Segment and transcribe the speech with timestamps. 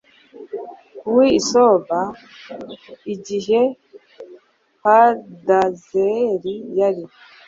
[1.13, 2.15] w i soba i
[3.13, 3.61] igihe
[4.83, 7.03] hadadezeri yari